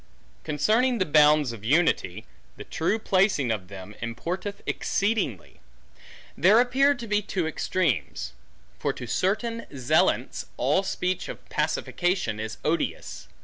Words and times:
Concerning 0.43 0.97
the 0.97 1.05
bounds 1.05 1.51
of 1.51 1.63
unity; 1.63 2.25
the 2.57 2.63
true 2.63 2.97
placing 2.97 3.51
of 3.51 3.67
them, 3.67 3.93
importeth 4.01 4.55
exceedingly. 4.65 5.59
There 6.35 6.59
appear 6.59 6.95
to 6.95 7.05
be 7.07 7.21
two 7.21 7.45
extremes. 7.45 8.33
For 8.79 8.93
to 8.93 9.05
certain 9.05 9.67
zealants, 9.71 10.47
all 10.57 10.81
speech 10.81 11.29
of 11.29 11.47
pacification 11.49 12.39
is 12.39 12.57
odious. 12.65 13.27